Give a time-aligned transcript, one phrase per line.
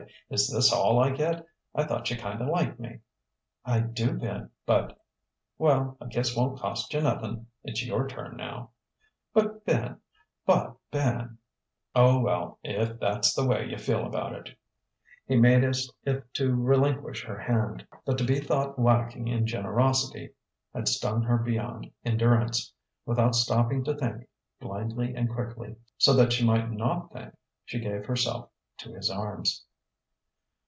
[0.31, 1.45] is this all I get?
[1.75, 2.99] I thought you kinda liked me...."
[3.65, 4.97] "I do, Ben, but"
[5.59, 7.45] "Well, a kiss won't cost you nothin'.
[7.65, 8.71] It's your turn now."
[9.33, 9.99] "But, Ben
[10.45, 11.37] but, Ben"
[11.95, 14.57] "Oh, well, if that's the way you feel about it"
[15.27, 17.85] He made as if to relinquish her hand.
[18.05, 20.31] But to be thought lacking in generosity
[20.73, 22.73] had stung her beyond endurance.
[23.05, 24.25] Without stopping to think
[24.61, 29.63] blindly and quickly, so that she might not think she gave herself to his arms.